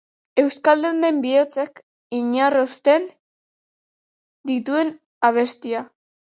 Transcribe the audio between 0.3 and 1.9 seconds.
Euskaldunen bihotzak